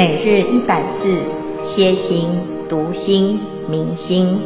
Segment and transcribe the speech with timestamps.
[0.00, 1.22] 每日一百字，
[1.62, 2.30] 歇心、
[2.70, 4.40] 读心、明心，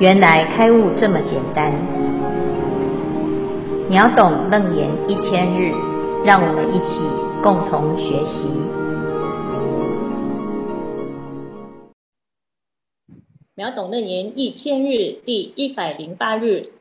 [0.00, 1.72] 原来开悟这么简单。
[3.88, 5.72] 秒懂楞严一千日，
[6.24, 6.98] 让我们一起
[7.44, 8.42] 共同学习。
[13.54, 16.72] 秒懂楞严一千日第一百零八日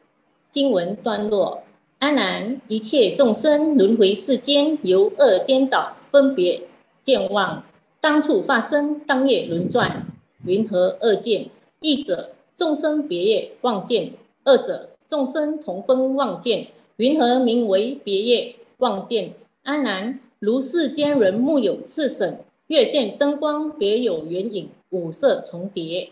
[0.49, 1.61] 经文段落：
[1.99, 6.63] 阿难，一切众生轮回世间，由恶颠倒，分别
[7.03, 7.61] 健忘。
[8.01, 10.07] 当处发生，当夜轮转，
[10.43, 11.45] 云何二见？
[11.81, 19.33] 一者众生别业妄见，二者众生同分妄见，云何名为别业妄见？
[19.61, 26.09] 安然，如世间人目有赤绳，月见灯光别有圆影，五色重叠。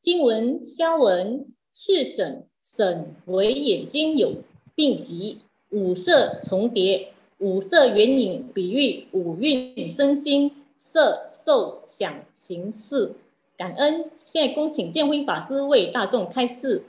[0.00, 4.34] 经文消文：赤绳绳为眼睛有
[4.76, 5.38] 病疾，
[5.70, 7.08] 五色重叠，
[7.38, 10.52] 五色圆影比喻五蕴身心。
[10.78, 13.16] 色、受、想、行、识，
[13.56, 14.10] 感恩。
[14.16, 16.84] 现在恭请见辉法师为大众开示。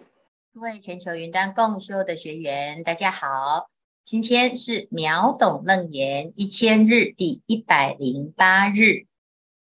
[0.54, 3.70] 各位全球云端共修的学员，大家好。
[4.04, 9.08] 今天是秒懂楞严一千日第一百零八日，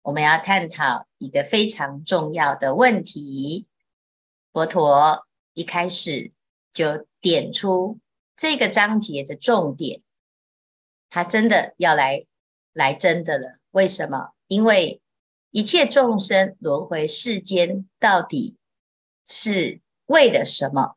[0.03, 3.69] 我们要探讨一个非常重要的问题。
[4.53, 6.33] 佛陀一开始
[6.73, 7.99] 就点出
[8.37, 10.03] 这个章节的重点，
[11.09, 12.25] 他真的要来
[12.73, 13.58] 来真的了。
[13.71, 14.33] 为什么？
[14.47, 15.01] 因为
[15.51, 18.57] 一切众生轮回世间，到底
[19.27, 20.97] 是为了什么？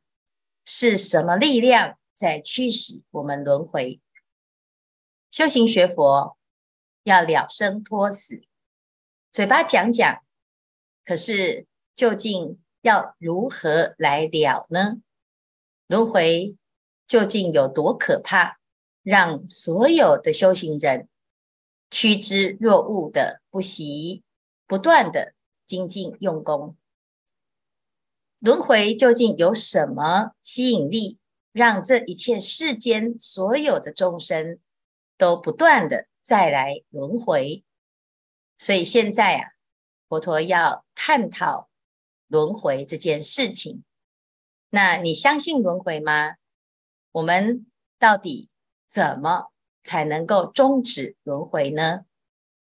[0.64, 4.00] 是什么力量在驱使我们轮回？
[5.32, 6.38] 修行学佛
[7.04, 8.44] 要了生脱死，
[9.32, 10.24] 嘴巴讲讲，
[11.04, 15.02] 可是究竟要如何来了呢？
[15.88, 16.56] 轮回
[17.08, 18.60] 究竟有多可怕？
[19.04, 21.10] 让所有的修行人。
[21.92, 24.24] 趋之若鹜的不息，
[24.66, 25.34] 不断的
[25.68, 26.78] 精进用功，
[28.40, 31.20] 轮回究竟有什么吸引力，
[31.52, 34.60] 让这一切世间所有的众生
[35.18, 37.64] 都不断的再来轮回？
[38.58, 39.50] 所以现在啊，
[40.08, 41.70] 佛陀要探讨
[42.28, 43.84] 轮回这件事情。
[44.70, 46.36] 那你相信轮回吗？
[47.12, 47.66] 我们
[48.00, 48.48] 到底
[48.88, 49.51] 怎么？
[49.84, 52.06] 才能够终止轮回呢？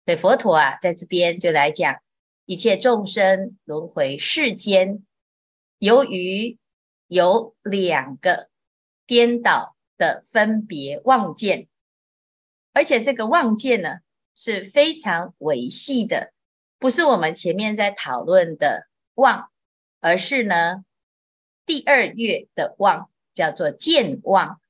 [0.04, 2.02] 所以佛陀啊，在这边就来讲，
[2.44, 5.04] 一切众生轮回世间，
[5.78, 6.58] 由于
[7.06, 8.48] 有两个
[9.06, 11.68] 颠倒的分别妄见，
[12.72, 13.98] 而且这个妄见呢
[14.34, 16.32] 是非常微细的，
[16.78, 19.50] 不是我们前面在讨论的妄，
[20.00, 20.84] 而是呢
[21.64, 24.60] 第二月的妄，叫做见妄。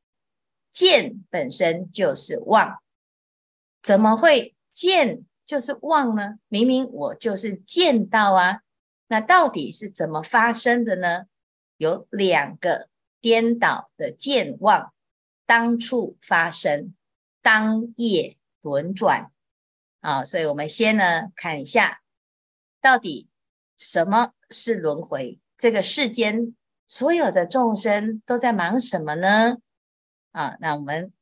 [0.74, 2.82] 见本身就是妄，
[3.80, 6.38] 怎么会见就是妄呢？
[6.48, 8.62] 明明我就是见到啊，
[9.06, 11.26] 那到底是怎么发生的呢？
[11.76, 12.88] 有两个
[13.20, 14.92] 颠倒的见妄，
[15.46, 16.92] 当处发生，
[17.40, 19.30] 当业轮转
[20.00, 20.24] 啊。
[20.24, 22.00] 所以我们先呢看一下，
[22.80, 23.28] 到底
[23.76, 25.38] 什么是轮回？
[25.56, 26.56] 这个世间
[26.88, 29.58] 所有的众生都在忙什么呢？
[30.34, 31.12] 啊，那我们。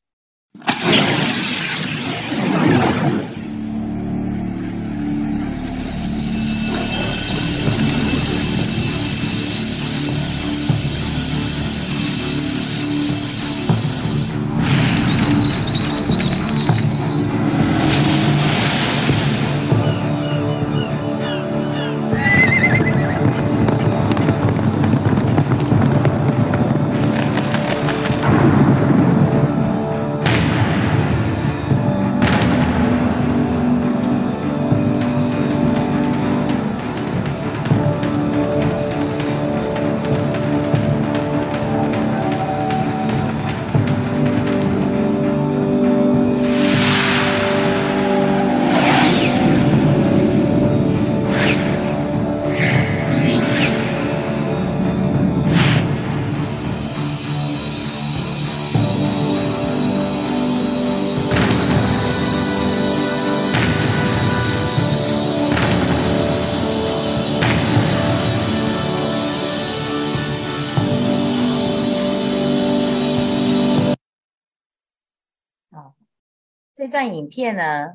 [76.93, 77.95] 这段影片呢，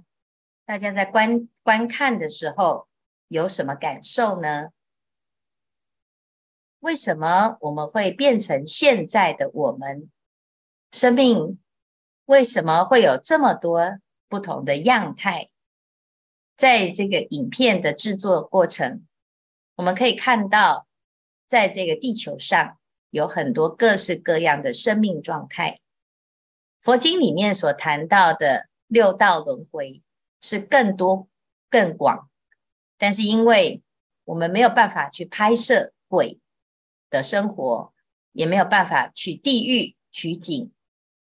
[0.66, 2.88] 大家在观观看的时候
[3.28, 4.70] 有什么感受呢？
[6.80, 10.10] 为什么我们会变成现在的我们？
[10.92, 11.60] 生命
[12.26, 15.52] 为什么会有这么多不同的样态？
[16.56, 19.06] 在这个影片的制作过程，
[19.76, 20.88] 我们可以看到，
[21.46, 22.80] 在这个地球上
[23.12, 25.80] 有很多各式各样的生命状态。
[26.82, 30.02] 佛经里面所谈到的六道轮回
[30.42, 31.28] 是更多、
[31.70, 32.30] 更广，
[32.98, 33.84] 但是因为
[34.26, 36.40] 我们没有办法去拍摄鬼
[37.10, 37.94] 的生活，
[38.32, 40.72] 也没有办法去地狱取景，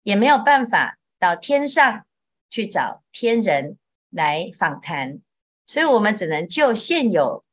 [0.03, 2.07] 也没有办法到天上
[2.49, 3.79] 去找天人。
[4.11, 5.21] 来访谈，
[5.67, 7.45] 所以我们只能就现有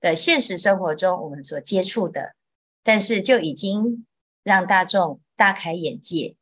[0.00, 2.34] 的现实生活中我们所接触的，
[2.82, 4.04] 但是就已经
[4.42, 6.36] 让大众大开眼界。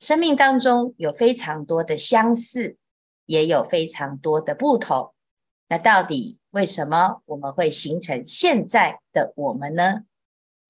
[0.00, 2.76] 生命当中有非常多的相似，
[3.26, 5.12] 也有非常多的不同。
[5.68, 10.02] 那到底为什么我们会形成现在的我们呢？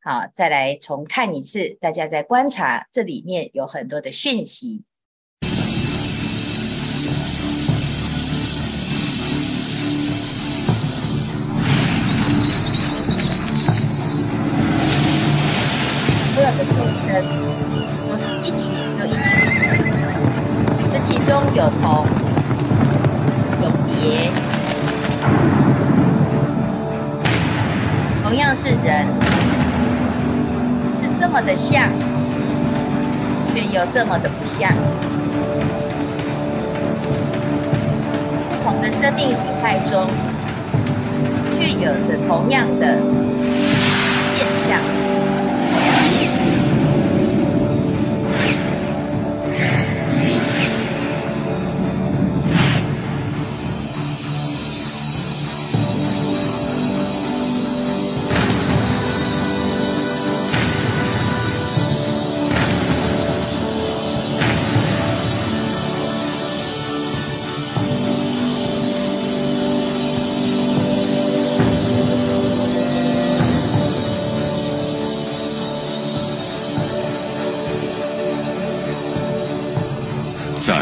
[0.00, 4.84] 好，再来重看一次，大家在观察这里面有很多的讯息。
[21.08, 22.04] 其中有同
[23.62, 24.30] 有别，
[28.22, 29.06] 同样是人，
[31.00, 31.88] 是这么的像，
[33.54, 34.70] 却又这么的不像。
[38.50, 40.06] 不同的生命形态中，
[41.56, 42.98] 却有着同样的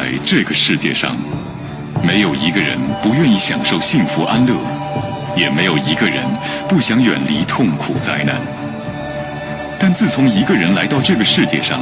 [0.07, 1.17] 在这个世界上，
[2.07, 4.55] 没有一个人不愿意享受幸福安乐，
[5.37, 6.23] 也没有一个人
[6.69, 8.37] 不想远离痛苦灾难。
[9.81, 11.81] 但自从一个人来到这个世界上，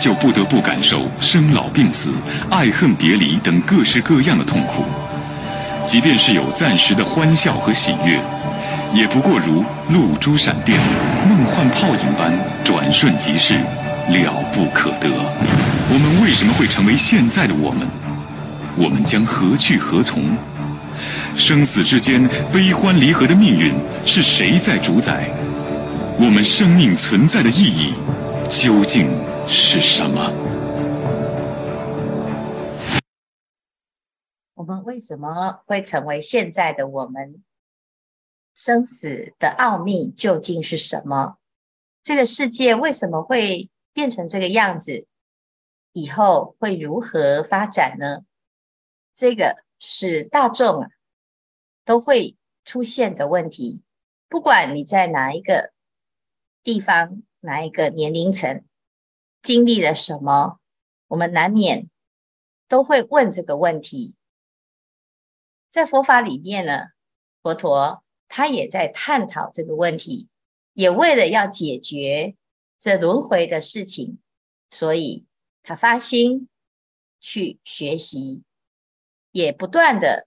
[0.00, 2.14] 就不得不感受生老病死、
[2.48, 4.82] 爱恨别离等各式各样的痛苦。
[5.84, 8.18] 即便是有暂时的欢笑和喜悦，
[8.94, 10.78] 也不过如露珠闪电、
[11.28, 12.32] 梦幻泡影般
[12.64, 13.56] 转瞬即逝，
[14.08, 15.10] 了不可得。
[15.92, 17.88] 我们为什么会成为现在的我们？
[18.78, 20.22] 我们将何去何从？
[21.34, 25.28] 生死之间悲欢离合的命运是谁在主宰？
[26.16, 27.94] 我们生命存在的意义
[28.48, 29.10] 究竟
[29.48, 30.32] 是什么？
[34.54, 37.42] 我们为什么会成为现在的我们？
[38.54, 41.38] 生死的奥秘究竟是什么？
[42.04, 45.06] 这个世界为什么会变成这个样子？
[45.92, 48.24] 以后会如何发展呢？
[49.14, 50.88] 这个是大众啊
[51.84, 53.82] 都会出现的问题。
[54.28, 55.72] 不管你在哪一个
[56.62, 58.64] 地方、哪一个年龄层，
[59.42, 60.60] 经历了什么，
[61.08, 61.90] 我们难免
[62.68, 64.14] 都会问这个问题。
[65.70, 66.90] 在佛法里面呢，
[67.42, 70.28] 佛陀他也在探讨这个问题，
[70.72, 72.36] 也为了要解决
[72.78, 74.20] 这轮回的事情，
[74.70, 75.26] 所以。
[75.62, 76.48] 他发心
[77.20, 78.42] 去学习，
[79.30, 80.26] 也不断的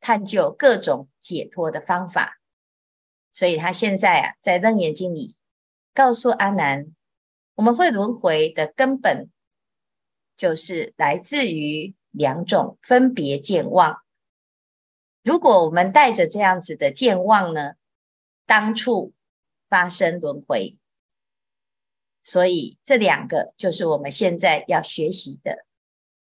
[0.00, 2.38] 探究各种解脱的方法，
[3.32, 5.36] 所以他现在啊，在《楞严经》里
[5.94, 6.94] 告诉阿难，
[7.54, 9.30] 我们会轮回的根本，
[10.36, 14.02] 就是来自于两种分别见妄。
[15.22, 17.74] 如果我们带着这样子的健忘呢，
[18.46, 19.12] 当处
[19.68, 20.77] 发生轮回。
[22.28, 25.64] 所以这两个就是我们现在要学习的。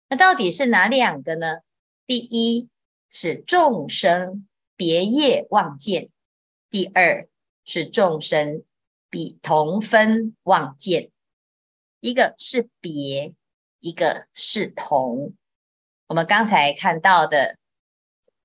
[0.09, 1.61] 那到底是哪两个呢？
[2.07, 2.69] 第一
[3.09, 6.11] 是众生别业妄见，
[6.71, 7.29] 第二
[7.65, 8.65] 是众生
[9.11, 11.13] 比同分妄见。
[12.01, 13.33] 一个是别，
[13.79, 15.37] 一个是同。
[16.09, 17.59] 我们刚才看到的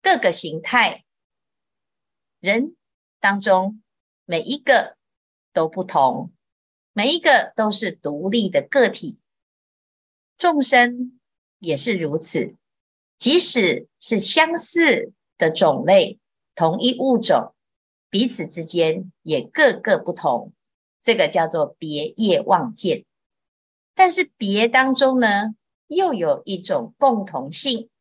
[0.03, 1.03] 各个形态，
[2.39, 2.75] 人
[3.19, 3.81] 当中
[4.25, 4.95] 每一个
[5.53, 6.31] 都不同。
[6.97, 9.19] 每一个都是独立的个体，
[10.35, 11.19] 众生
[11.59, 12.55] 也是如此。
[13.19, 16.17] 即使是相似的种类，
[16.55, 17.53] 同一物种，
[18.09, 20.53] 彼此之间也各个不同。
[21.03, 23.05] 这个叫做别业妄见。
[23.93, 25.53] 但是别当中呢，
[25.85, 27.91] 又有一种共同性，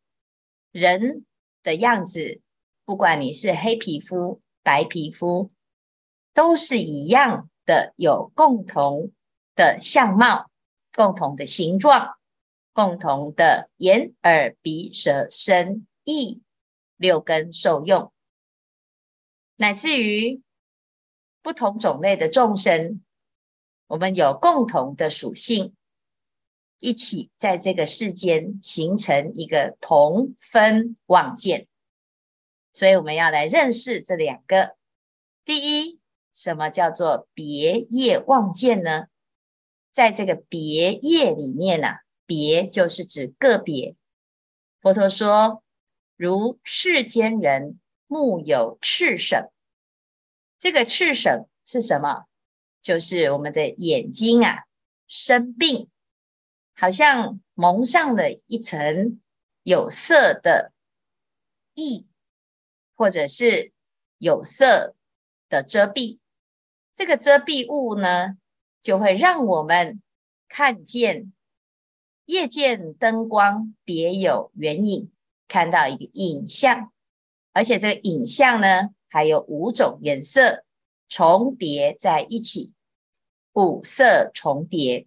[0.73, 1.27] 人
[1.63, 2.41] 的样子，
[2.87, 5.51] 不管你是黑皮肤、白皮肤，
[6.33, 9.13] 都是一样的，有共同
[9.55, 10.51] 的相貌、
[10.95, 12.17] 共同的形状、
[12.73, 16.41] 共同的眼、耳、鼻、舌、身、意
[16.97, 18.13] 六根受用，
[19.57, 20.41] 乃至于
[21.43, 23.03] 不同种类的众生，
[23.89, 25.75] 我们有共同的属性。
[26.79, 31.67] 一起在这个世间形成一个同分妄见，
[32.75, 34.77] 所以我们要来认识这两个。
[35.47, 35.99] 第一，
[36.37, 39.07] 什么叫做别业妄见呢？
[39.91, 43.97] 在这个别业里面呢、啊，别就是指个别。
[44.83, 45.65] 佛陀说，
[46.15, 49.51] 如世间人目有赤省，
[50.59, 52.27] 这个赤省是什么？
[52.83, 54.67] 就是我们的眼睛啊，
[55.09, 55.89] 生病。
[56.75, 59.23] 好像蒙上了一层
[59.63, 60.73] 有色的
[61.75, 62.05] 翳，
[62.95, 63.73] 或者是
[64.19, 64.95] 有色
[65.49, 66.19] 的遮蔽。
[66.97, 68.39] 这个遮蔽物呢，
[68.81, 70.01] 就会让我们
[70.49, 71.31] 看见
[72.25, 75.13] 夜间灯光别有原影，
[75.47, 76.91] 看到一个影像，
[77.53, 80.65] 而且这个影像呢，还有五种颜色
[81.07, 82.73] 重叠在一起，
[83.53, 85.07] 五色重叠。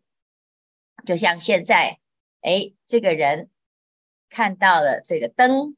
[1.07, 1.99] 就像现在，
[2.41, 3.49] 哎，这个人
[4.29, 5.75] 看到了这个灯，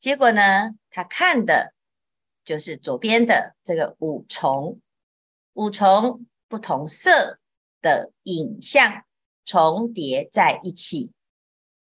[0.00, 1.74] 结果呢，他看的
[2.44, 4.80] 就是左边的这个五重，
[5.58, 7.40] 五重不同色
[7.82, 9.02] 的影像
[9.44, 11.12] 重叠在一起。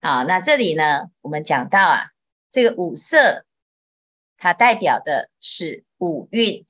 [0.02, 2.12] 好，那这里呢，我们讲到啊，
[2.52, 3.44] 这个五色，
[4.38, 6.64] 它代表的是五蕴，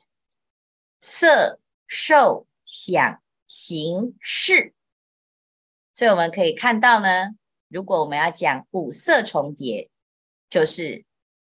[1.02, 4.74] 色、受、想、行、识。
[5.94, 7.36] 所以我们可以看到呢，
[7.68, 9.90] 如果我们要讲五色重叠，
[10.50, 11.04] 就是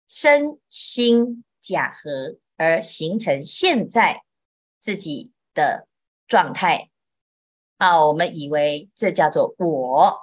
[0.09, 4.23] 身心假合而形成现在
[4.87, 5.89] 自己的
[6.29, 6.91] 状态。
[7.77, 10.21] 啊，我们以为这叫做我。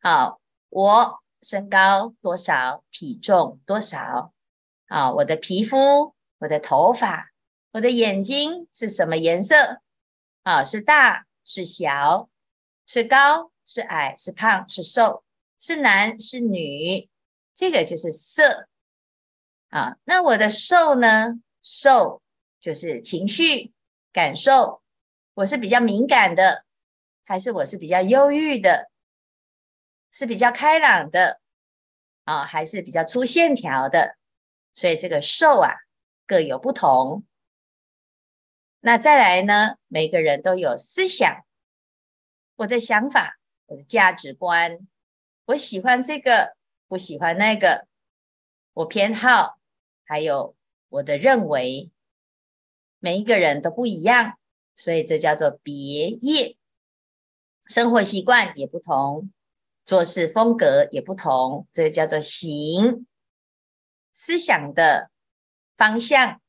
[0.00, 4.32] 好，我身高多少，体重多少？
[4.86, 7.32] 啊，我的皮肤，我的头发，
[7.72, 9.82] 我的眼睛是什么颜色？
[10.42, 12.30] 啊，是大是小？
[12.86, 15.22] 是高是矮，是胖是瘦，
[15.58, 17.10] 是男是女，
[17.54, 18.66] 这个就是色
[19.68, 19.98] 啊。
[20.04, 21.42] 那我的瘦呢？
[21.62, 22.22] 瘦
[22.58, 23.72] 就是情绪
[24.12, 24.82] 感受，
[25.34, 26.64] 我是比较敏感的，
[27.24, 28.90] 还是我是比较忧郁的？
[30.10, 31.40] 是比较开朗的
[32.24, 34.16] 啊，还是比较粗线条的？
[34.74, 35.72] 所以这个受啊，
[36.26, 37.24] 各有不同。
[38.80, 39.76] 那再来呢？
[39.88, 41.44] 每个人都有思想。
[42.56, 44.86] 我的想法，我的价值观，
[45.46, 46.56] 我喜欢这个，
[46.88, 47.86] 不喜欢那个，
[48.74, 49.58] 我偏好，
[50.04, 50.54] 还有
[50.88, 51.90] 我的认为，
[53.04, 54.38] 每一个人都不一样，
[54.76, 56.56] 所以这叫做别业。
[57.66, 59.32] 生活习惯也不同，
[59.84, 63.04] 做事风格也不同，这叫做行。
[64.12, 65.10] 思想的
[65.76, 66.40] 方向、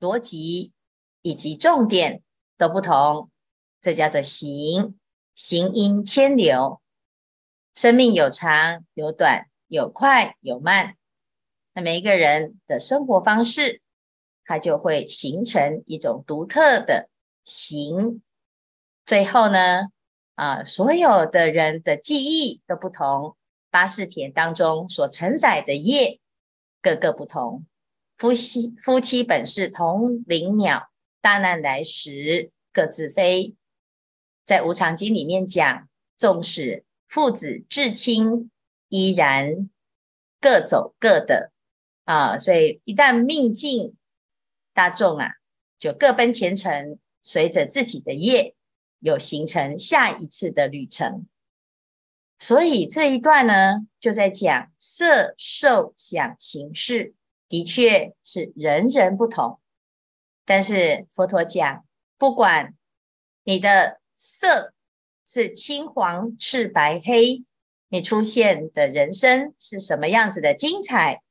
[0.00, 0.72] 逻辑
[1.20, 2.24] 以及重点
[2.58, 3.30] 都不同，
[3.80, 4.98] 这叫做行。
[5.36, 6.82] 行因千流，
[7.72, 10.96] 生命有长有短，有快有慢。
[11.72, 13.81] 那每一个人的生活方式，
[14.44, 17.08] 它就会形成一种独特的
[17.44, 18.22] 形。
[19.04, 19.88] 最后呢，
[20.34, 23.36] 啊，所有的人的记忆都不同，
[23.70, 26.20] 八识田当中所承载的业，
[26.80, 27.66] 各个不同。
[28.18, 33.56] 夫妻夫妻本是同林鸟，大难来时各自飞。
[34.44, 38.50] 在《无常经》里面讲，纵使父子至亲，
[38.88, 39.68] 依然
[40.40, 41.50] 各走各的
[42.04, 42.38] 啊。
[42.38, 43.96] 所以一旦命尽，
[44.72, 45.32] 大众啊
[45.78, 48.54] 就各奔前程，随着自己的业，
[48.98, 51.26] 有形成下一次的旅程。
[52.38, 57.14] 所以这一段呢，就在讲色、受、想、行、识，
[57.48, 59.60] 的确是人人不同。
[60.44, 61.84] 但是佛陀讲，
[62.18, 62.74] 不管
[63.44, 64.00] 你的。
[64.24, 64.72] 色
[65.26, 67.44] 是青黄赤白黑，
[67.88, 71.22] 你出现的人生是什么样子的精彩？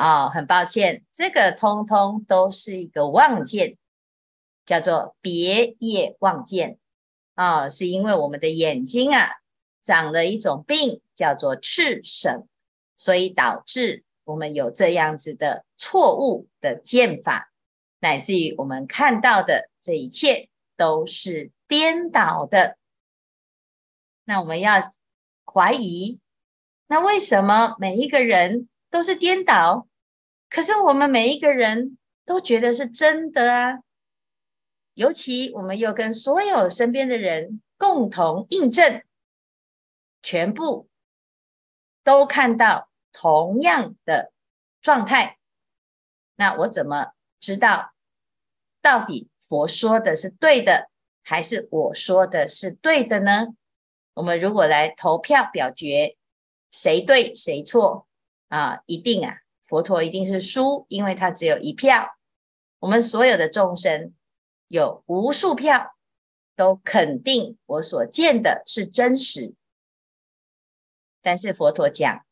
[0.00, 3.76] 啊、哦，很抱歉，这个通通都是一个妄见，
[4.64, 6.78] 叫做别业妄见
[7.34, 9.28] 啊、哦，是因为我们的眼睛啊
[9.82, 12.46] 长了一种病，叫做赤神，
[12.96, 17.52] 所以导致我们有这样子的错误的见法，
[17.98, 21.50] 乃至于我们看到的这一切都是。
[21.70, 22.76] 颠倒的，
[24.24, 24.90] 那我们要
[25.44, 26.18] 怀疑，
[26.88, 29.86] 那为什么每一个人都是颠倒，
[30.50, 33.78] 可是我们每一个人都觉得是真的啊。
[34.94, 39.02] 尤其我们又跟所有身边的人共同印证，
[40.22, 40.88] 全部
[42.02, 44.32] 都看到同样的
[44.82, 45.38] 状态，
[46.34, 47.92] 那我怎么知道
[48.82, 50.90] 到底佛说的是对的，
[51.22, 53.54] 还是我说的是对的呢？
[54.14, 56.16] 我们如果来投票表决，
[56.70, 58.06] 谁对谁错
[58.48, 58.82] 啊？
[58.86, 59.38] 一定啊，
[59.70, 62.18] 佛陀一定是输，因为他只有一票。
[62.80, 64.12] 我们所有的众生。
[64.72, 65.96] 有无数票
[66.54, 69.56] 都肯定我所见的是真实，
[71.22, 72.24] 但是佛陀讲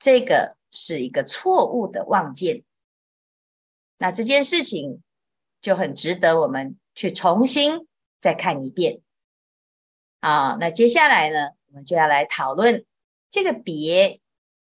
[0.00, 2.64] 这个是一个错误的妄见，
[3.98, 5.04] 那这件事情
[5.60, 7.86] 就很值得我们去重新
[8.18, 9.00] 再看一遍。
[10.18, 12.84] 啊，那接下来呢，我们就要来讨论
[13.30, 14.20] 这个别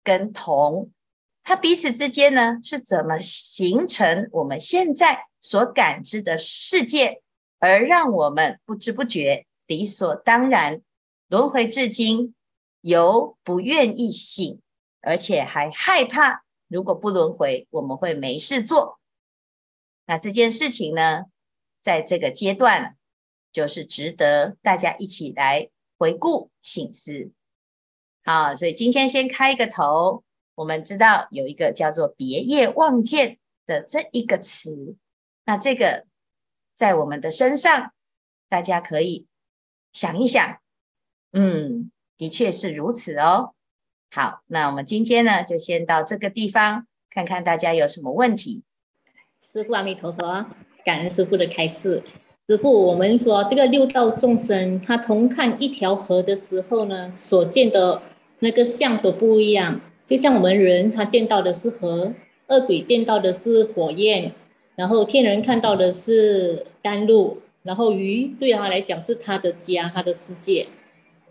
[0.05, 0.93] 跟同，
[1.43, 5.25] 它彼此之间呢是怎么形成我们现在。
[5.43, 7.23] 所感知的世界，
[7.57, 10.83] 而让我们不知不觉、理所当然
[11.29, 12.35] 轮回至今，
[12.81, 14.61] 由不愿意醒，
[15.01, 18.99] 而且还害怕，如果不轮回，我们会没事做。
[20.05, 21.23] 那这件事情呢，
[21.81, 22.95] 在这个阶段，
[23.51, 27.31] 就是值得大家一起来回顾、醒思。
[28.23, 30.23] 好，所以今天先开一个头，
[30.61, 34.95] 我们知道有一个叫做“别业望见”的这一个词。
[35.43, 36.05] 那这个
[36.75, 37.93] 在我们的身上，
[38.47, 39.25] 大家可以
[39.91, 40.59] 想一想，
[41.33, 43.53] 嗯，的确是如此哦。
[44.11, 48.63] 好，那我们今天呢，就先到这个地方，看看大家有什么问题。
[49.41, 50.45] 师父阿弥陀佛，
[50.85, 52.03] 感恩师父的开示。
[52.47, 58.03] 师父，我们说这个六道众生，他同看一条河的时候呢，所见的
[58.37, 59.81] 那个相都不一样。
[60.11, 62.11] 就像我们人，他见到的是河；
[62.47, 64.33] 恶鬼见到的是火焰。
[64.75, 70.67] 然后天人看到的是甘露，然后鱼对他来讲是他的家，他的世界。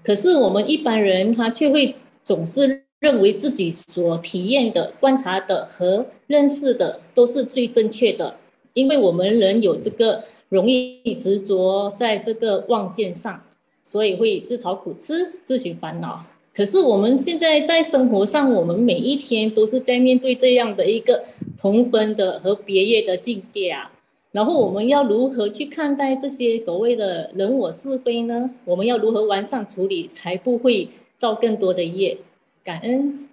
[0.03, 8.35] 可是我们一般人他却会总是认为自己所体验的、观察的和认识的都是最正确的，
[8.73, 13.45] 因为我们人有这个容易执着在这个妄见上，
[13.83, 16.25] 所以会自讨苦吃、自寻烦恼。
[16.53, 21.25] 可是我们现在在生活上，我们每一天都是在面对这样的一个
[21.57, 23.93] 同分的和别业的境界啊。
[24.33, 28.51] 然后我们要如何去看待这些所谓的人我是非呢？
[28.65, 32.19] 我们要如何完善处理，才不会造更多的业？
[32.63, 33.29] 感恩，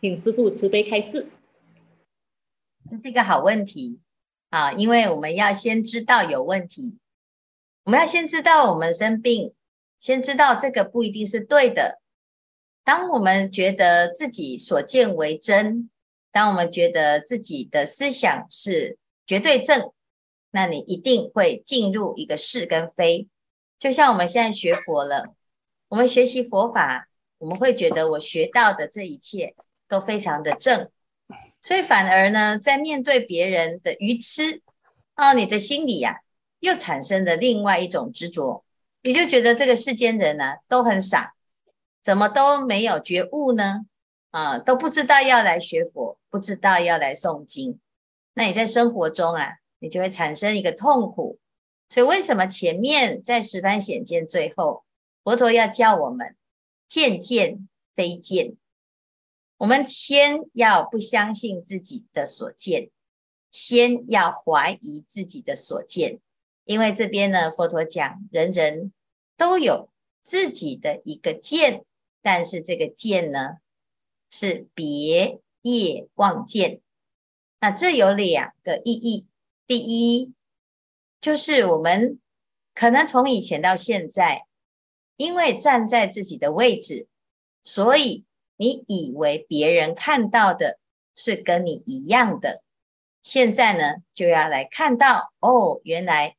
[0.00, 1.26] 请师父慈悲开示。
[2.90, 3.98] 这是一个好问题
[4.50, 6.96] 啊，因为我们要先知道有问题，
[7.84, 9.52] 我们要先知道我们生病，
[10.00, 11.99] 先知道这个不一定是对的。
[12.84, 15.90] 当我们觉得自己所见为真，
[16.32, 19.92] 当我们觉得自己的思想是绝对正，
[20.50, 23.28] 那你一定会进入一个是跟非。
[23.78, 25.34] 就像我们现在学佛了，
[25.88, 29.54] 我们学习佛法，我们会觉得我学到的这一切
[29.86, 30.90] 都非常的正，
[31.62, 34.62] 所以反而呢，在面对别人的愚痴，
[35.16, 36.16] 哦，你的心里呀、啊，
[36.58, 38.64] 又产生了另外一种执着，
[39.02, 41.34] 你就觉得这个世间人呢、都很傻。
[42.02, 43.80] 怎么都没有觉悟呢？
[44.30, 47.80] 啊，都不知道要来学佛，不知道要来诵经。
[48.32, 51.38] 那你在生活中啊，你就会产生一个痛苦。
[51.88, 54.84] 所以为什么前面在十番显见最后，
[55.24, 56.36] 佛陀要教我们
[56.86, 58.56] 见见非见？
[59.56, 62.90] 我们先要不相信自己的所见，
[63.50, 66.20] 先要怀疑自己的所见。
[66.64, 68.92] 因为这边呢，佛陀讲人人
[69.36, 69.90] 都有
[70.22, 71.84] 自己的一个见。
[72.22, 73.58] 但是这个见呢，
[74.30, 76.80] 是别业望见。
[77.60, 79.26] 那这有两个意义。
[79.66, 80.34] 第一，
[81.20, 82.18] 就是我们
[82.74, 84.46] 可能从以前到现在，
[85.16, 87.06] 因为站在自己的位置，
[87.62, 88.24] 所以
[88.56, 90.80] 你以为别人看到的
[91.14, 92.62] 是跟你一样的。
[93.22, 96.36] 现在呢，就要来看到哦，原来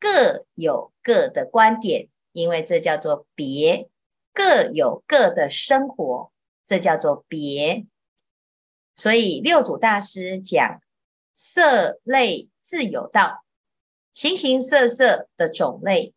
[0.00, 3.88] 各有各的观点，因为这叫做别。
[4.32, 6.32] 各有各的生活，
[6.64, 7.86] 这叫做别。
[8.96, 10.80] 所以六祖大师讲，
[11.34, 13.44] 色类自有道，
[14.12, 16.14] 形形色色的种类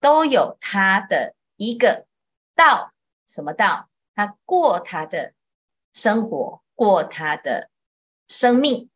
[0.00, 2.06] 都有他的一个
[2.54, 2.92] 道。
[3.28, 3.88] 什么道？
[4.14, 5.32] 他过他的
[5.94, 7.70] 生活，过他的
[8.26, 8.90] 生命。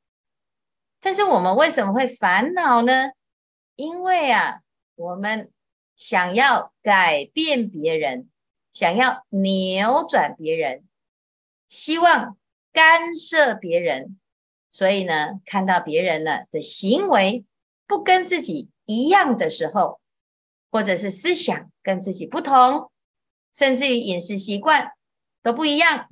[1.01, 3.13] 但是我们为什么会烦恼呢？
[3.77, 4.63] 因为啊，
[4.97, 5.53] 我们。
[5.97, 8.29] 想要改变别人，
[8.73, 10.85] 想要扭转别人，
[11.69, 12.37] 希望
[12.73, 14.19] 干涉别人，
[14.71, 17.45] 所以呢，看到别人呢的行为
[17.87, 19.99] 不跟自己一样的时候，
[20.71, 22.91] 或者是思想跟自己不同，
[23.55, 24.93] 甚至于饮食习惯
[25.43, 26.09] 都不一样。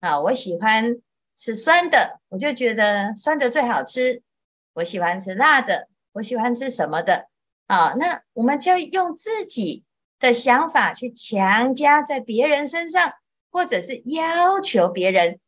[0.00, 0.96] 啊，我喜欢
[1.36, 4.22] 吃酸的，我就觉得酸的最好吃；
[4.72, 7.28] 我喜欢吃辣的，我喜欢吃什么的
[7.68, 7.94] 啊？
[7.96, 9.84] 那我们就用自己
[10.18, 13.12] 的想法去强加在别人身上，
[13.52, 15.38] 或者是要求别人，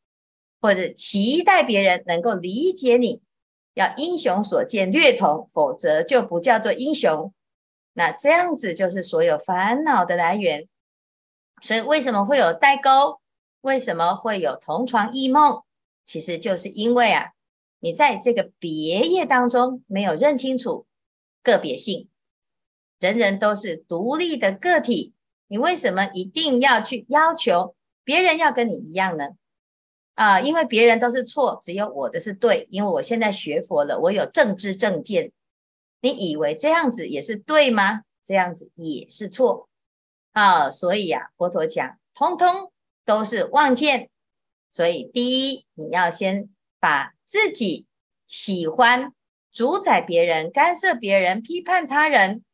[0.61, 3.23] 或者期待别人能够理解你。
[3.75, 7.33] 要英雄所见略同，否则就不叫做英雄。
[7.93, 10.69] 那这样子就是所有烦恼的来源。
[11.63, 13.21] 所以为什么会有代沟？
[13.63, 15.63] 为什么会有同床异梦？
[16.05, 17.31] 其实就是因为啊，
[17.79, 20.87] 你在这个别业当中没有认清楚
[21.43, 22.10] 个别性。
[23.01, 25.15] 人人都是独立的个体，
[25.49, 29.31] 你为什么一定要去要求别人要跟你一样呢？
[30.15, 32.69] 啊，因为别人都是错，只有我的是对。
[32.71, 35.33] 因为我现在学佛了，我有正知正见。
[36.03, 38.03] 你以为这样子也是对吗？
[38.23, 39.69] 这样子也是错
[40.33, 40.69] 啊！
[40.69, 42.71] 所以啊，佛陀讲，通通
[43.07, 44.11] 都是妄见。
[44.71, 47.87] 所以第一，你要先把自己
[48.27, 49.15] 喜欢
[49.51, 52.45] 主宰别人、干涉别人、批判他人。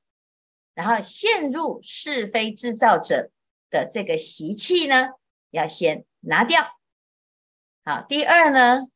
[0.76, 3.30] 然后陷入是非制造者
[3.70, 5.08] 的这个习气呢，
[5.50, 6.78] 要先拿掉。
[7.82, 8.88] 好，第二呢，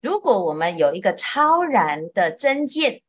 [0.00, 3.02] 如果我们有一个超然的真见，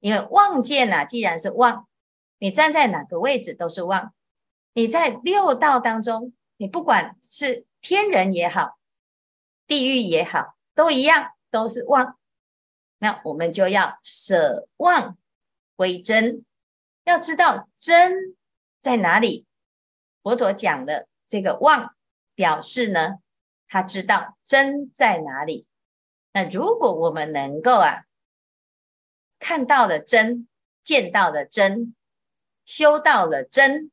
[0.00, 1.88] 因为妄见呢、啊，既然是妄，
[2.36, 4.12] 你站在哪个位置都是妄。
[4.74, 8.76] 你在六道当中，你不管是天人也好，
[9.66, 12.18] 地狱也好，都一样，都是妄。
[12.98, 15.16] 那我们就要舍妄
[15.74, 16.44] 归真。
[17.04, 18.36] 要知道真
[18.80, 19.46] 在哪里？
[20.22, 21.94] 佛陀讲的这个妄，
[22.34, 23.18] 表示呢，
[23.66, 25.66] 他知道真在哪里。
[26.32, 28.04] 那如果我们能够啊，
[29.38, 30.46] 看到了真，
[30.82, 31.94] 见到了真，
[32.64, 33.90] 修到了真，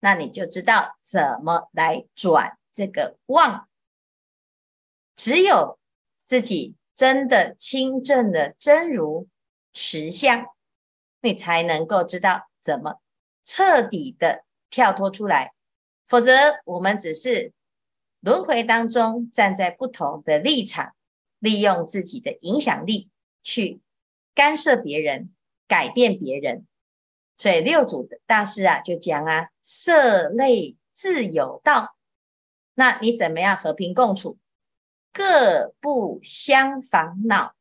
[0.00, 3.68] 那你就知道怎么来转这个妄。
[5.14, 5.78] 只有
[6.24, 9.28] 自己真的清正的真如
[9.72, 10.46] 实相。
[11.22, 13.00] 你才能够知道怎么
[13.44, 15.54] 彻底的跳脱出来，
[16.06, 16.32] 否则
[16.64, 17.52] 我们只是
[18.20, 20.94] 轮回当中站在不同的立场，
[21.38, 23.08] 利用自己的影响力
[23.42, 23.80] 去
[24.34, 25.32] 干涉别人、
[25.66, 26.66] 改变别人。
[27.38, 31.96] 所以六祖的大师啊就讲啊，色类自有道。
[32.74, 34.38] 那你怎么样和平共处？
[35.12, 37.54] 各不相烦恼。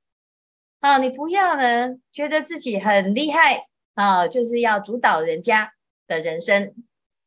[0.81, 5.73] 啊，你不要呢，觉得自己很厉害啊，就是要主导人家
[6.07, 6.73] 的人生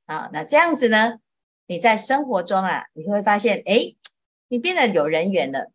[0.07, 0.29] 啊。
[0.33, 1.21] 那这样子呢，
[1.69, 3.95] 你在生活中啊，你会发现，哎，
[4.49, 5.71] 你变得有人缘了。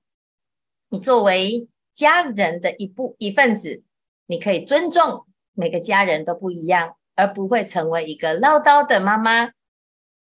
[0.89, 3.81] 你作为家人的一部一份子，
[4.25, 9.53] 你可以尊重每个家人都不一样，而不会成为一个唠叨的妈妈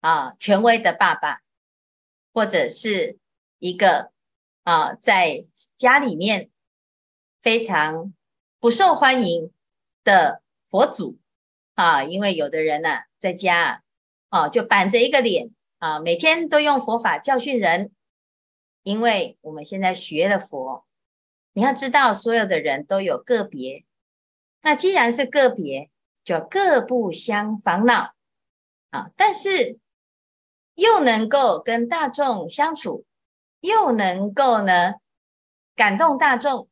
[0.01, 1.43] 啊，权威的爸爸，
[2.33, 3.19] 或者是
[3.59, 4.11] 一个
[4.63, 5.45] 啊，在
[5.77, 6.49] 家里面。
[7.43, 8.15] 非常
[8.61, 9.53] 不受欢迎
[10.05, 11.19] 的佛祖
[11.75, 13.83] 啊，因为有的人呢、在家
[14.29, 17.91] 啊，就板着一个脸啊，每天都用佛法教训人。
[18.85, 20.85] 因为我们现在学了佛，
[21.53, 23.85] 你要知道，所有的人都有个别。
[24.61, 25.91] 那既然是个别，
[26.25, 28.13] 就各不相烦恼
[28.91, 29.11] 啊。
[29.17, 29.79] 但是
[30.75, 33.05] 又能够跟大众相处，
[33.61, 34.95] 又能够呢
[35.75, 36.69] 感动大众。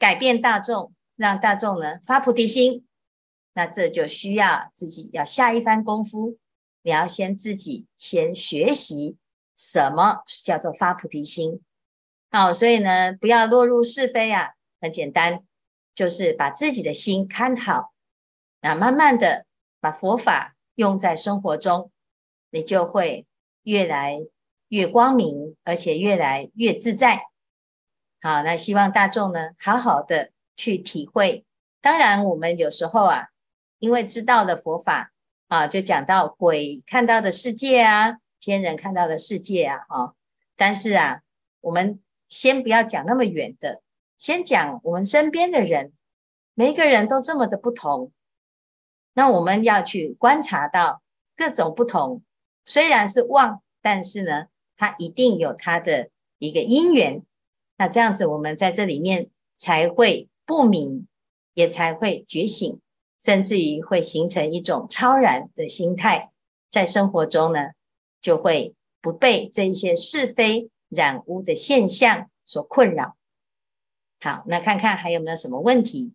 [0.00, 2.86] 改变大众，让大众呢发菩提心，
[3.52, 6.38] 那这就需要自己要下一番功夫。
[6.80, 9.18] 你要先自己先学习
[9.54, 11.60] 什么叫做发菩提心。
[12.30, 15.44] 好，所以呢，不要落入是非啊，很简单，
[15.94, 17.92] 就是把自己的心看好，
[18.62, 19.44] 那慢慢的
[19.80, 21.92] 把佛法用在生活中，
[22.50, 23.26] 你就会
[23.64, 24.18] 越来
[24.68, 27.29] 越光明，而且越来越自在。
[28.22, 31.46] 好，那希望大众呢，好好的去体会。
[31.80, 33.28] 当然，我们有时候啊，
[33.78, 35.10] 因为知道了佛法
[35.48, 40.12] 啊，就讲到鬼看到的世界啊，天人看到的世界啊，啊，
[40.54, 41.22] 但是啊，
[41.62, 43.80] 我们先不要讲那么远的，
[44.18, 45.94] 先讲我们身边的人，
[46.52, 48.12] 每一个人都这么的不同。
[49.14, 51.00] 那我们要去观察到
[51.34, 52.22] 各种不同，
[52.66, 57.22] 虽然是妄，但是呢，它一定有它的一个因缘。
[57.80, 61.06] 那这样子，我们在这里面才会不明，
[61.54, 62.78] 也才会觉醒，
[63.18, 66.30] 甚至于会形成一种超然的心态，
[66.70, 67.70] 在生活中呢，
[68.20, 73.16] 就会不被这一些是非染污的现象所困扰。
[74.20, 76.12] 好，那看看还有没有什么问题？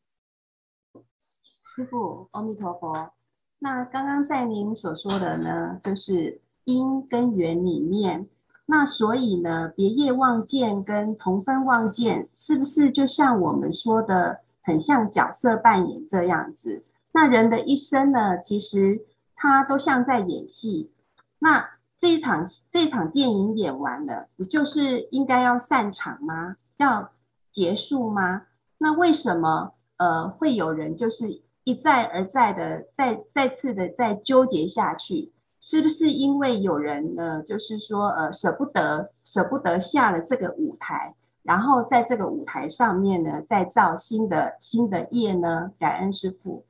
[1.64, 3.12] 师父，阿弥陀佛。
[3.58, 8.30] 那刚刚在您所说的呢，就是因跟缘里面，
[8.68, 16.84] 那所以呢，别业望见跟同分望见，是不是就像我们说的，很像角色扮演这样子？
[17.12, 20.92] 那人的一生呢，其实他都像在演戏。
[21.40, 26.58] 那这一场这一场电影演完了，不就是应该要散场吗？
[26.78, 27.12] 要
[27.52, 28.44] 结束吗？
[28.80, 31.42] 那为什么呃会有人就是？
[31.68, 35.32] 一再而再的，再再次的再纠结下去，
[35.68, 37.42] 是不是因为有人呢？
[37.42, 45.72] 就是说，呃，舍不得，舍不得下了这个舞台，然后在这个舞台上面呢，再造新的新的业呢？
[45.80, 46.68] 感恩师父。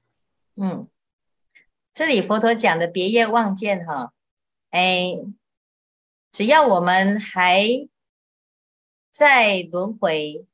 [0.55, 0.87] 嗯，
[1.93, 4.13] 这里佛陀讲的别业望见哈，
[4.69, 5.17] 哎，
[6.31, 7.89] 只要我们还
[9.11, 10.45] 在轮回，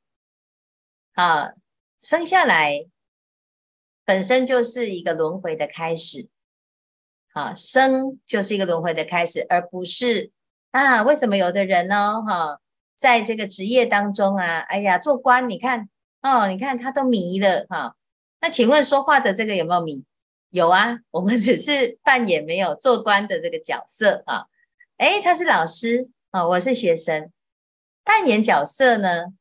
[1.12, 1.52] 啊，
[2.00, 2.86] 生下来。
[4.04, 6.28] 本身就是一个轮回的开始，
[7.32, 10.30] 啊，生就是一个轮回的开始，而不是
[10.70, 12.60] 啊，为什么有的人呢，哈，
[12.96, 15.88] 在这个职业当中啊，哎呀，做官，你看，
[16.22, 17.96] 哦，你看他都迷了，哈，
[18.40, 20.04] 那请问说话的这个有没有迷？
[20.50, 24.46] 有啊，我们 只是扮演没有做官的这个角色啊，
[24.98, 27.30] 哎，他是老师啊，我是学生，
[28.04, 29.32] 扮演角色呢，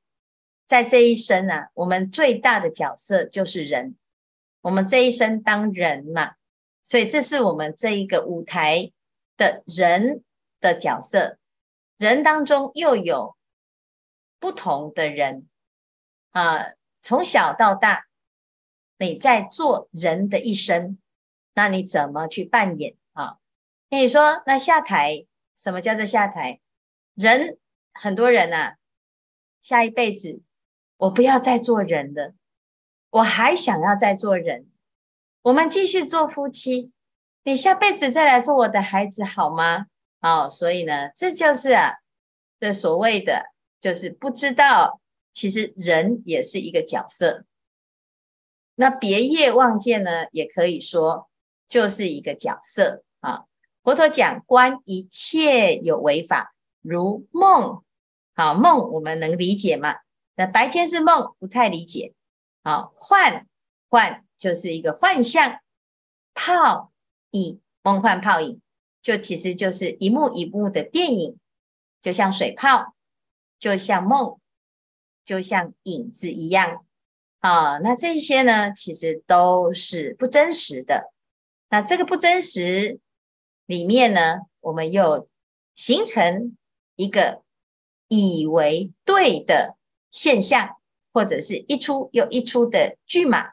[0.66, 3.96] 在这一生啊，我们最大的角色就是人。
[4.62, 6.34] 我们这一生当人嘛，
[6.84, 8.92] 所以这是我们这一个舞台
[9.38, 10.24] 的人
[10.60, 11.38] 的角色。
[11.98, 13.36] 人当中又有
[14.40, 15.48] 不同的人
[16.32, 18.08] 啊，从小到大，
[18.98, 20.98] 你在做人的一生，
[21.54, 23.38] 那你怎么去扮演啊？
[23.90, 26.60] 跟你说，那下台，什么叫做下台？
[27.14, 27.60] 人
[27.94, 28.78] 很多人啊，
[29.62, 30.42] 下一辈子
[30.98, 32.34] 我不要再做人了。
[33.12, 34.71] 我还想要再做人，
[35.44, 36.92] 我们继续做夫妻，
[37.44, 39.88] 你下辈子再来做我的孩子好吗？
[40.20, 41.96] 好，所以呢，这就是啊，
[42.60, 43.46] 这所谓的
[43.80, 45.02] 就是不知道，
[45.34, 47.46] 其实人也是一个角色。
[48.76, 51.28] 那别业望见呢，也可以说
[51.68, 53.46] 就是一个角色啊。
[53.84, 57.84] 佛陀讲观一切有为法，如梦，
[58.36, 59.96] 好，梦我们能理解吗？
[60.36, 62.14] 那白天是梦，不太理解。
[62.64, 63.48] 好，幻
[63.90, 65.60] 幻就是一个幻象，
[66.34, 66.92] 泡
[67.30, 68.60] 影梦幻泡影，
[69.04, 71.38] 就其实就是一幕一幕的电影，
[72.02, 72.96] 就像水泡，
[73.60, 74.40] 就像梦，
[75.24, 76.84] 就像影子一样。
[77.38, 81.14] 啊，那这些呢，其实都是不真实的。
[81.70, 83.00] 那这个不真实
[83.68, 85.28] 里面呢，我们又
[85.76, 86.58] 形成
[86.96, 87.44] 一个
[88.08, 89.78] 以为对的
[90.10, 90.78] 现象。
[91.14, 93.52] 或者是一出又一出的剧码，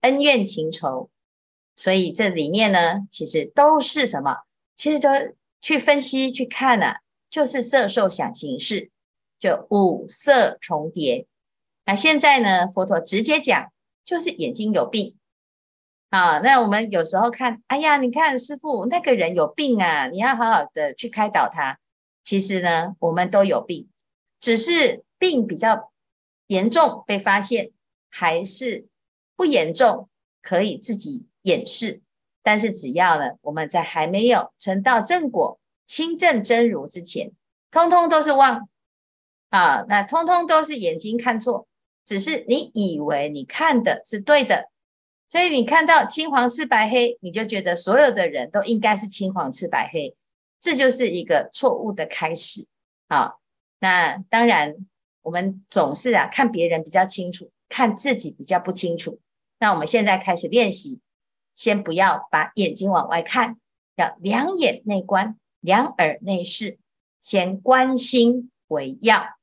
[0.00, 1.10] 恩怨情仇，
[1.76, 4.38] 所以这里面呢，其实都是什么？
[4.74, 5.08] 其实就
[5.60, 8.90] 去分析去看、啊，就是色受想行识，
[9.38, 11.26] 就五色重叠。
[11.84, 13.72] 那现在呢，佛陀直接讲，
[14.04, 15.16] 就是眼睛有病
[16.10, 16.38] 啊。
[16.38, 21.78] 那我们有时候看，哎呀，你看师父那个人有病啊，你要好好的去开导他。
[22.22, 23.88] 其实呢，我们都有病，
[24.40, 25.92] 只是病比较。
[26.48, 27.72] 严重被发现
[28.08, 28.86] 还是
[29.36, 30.08] 不严重，
[30.42, 32.02] 可以自己掩饰。
[32.42, 37.32] 但是只要呢，我们在还没有成道正果、亲证真如之前，
[37.70, 38.68] 通通都是妄
[39.50, 41.66] 啊，那通通都是眼睛看错，
[42.04, 44.70] 只是你以为你看的是对的，
[45.28, 50.16] 所以你看到青黄赤白黑，你就觉得所有的人都应该是青黄赤白黑，
[50.60, 52.66] 这就是一个错误的开始。
[53.08, 53.34] 啊，
[53.78, 54.86] 那当然。
[55.22, 59.18] 我们总是啊看别人比较清楚，看自己比较不清楚。
[59.58, 61.00] 那我们现在开始练习，
[61.54, 63.58] 先不要把眼睛往外看，
[63.94, 66.78] 要两眼内观，两耳内视，
[67.20, 69.35] 先观心为要。